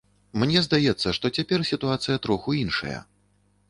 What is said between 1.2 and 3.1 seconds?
цяпер сітуацыя троху іншая.